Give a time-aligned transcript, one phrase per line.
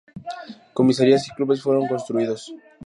[0.73, 2.51] Comisarías y clubes fueron construidos.